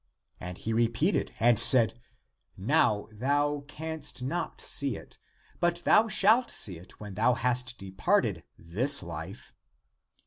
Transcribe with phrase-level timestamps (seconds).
[0.39, 1.99] And he repeated and said,"
[2.57, 5.19] Now thou canst not see it,
[5.59, 9.53] but thou shalt see it when thou hast departed this life."